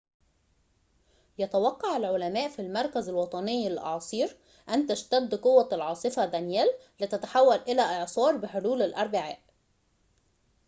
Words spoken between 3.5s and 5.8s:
للأعاصير أن تشتد قوة